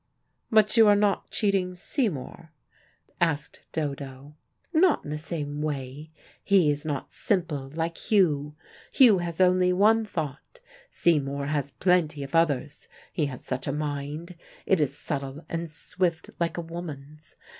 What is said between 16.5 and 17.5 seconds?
a woman's.